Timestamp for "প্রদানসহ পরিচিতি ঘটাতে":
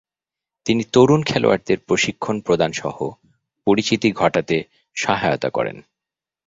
2.39-4.57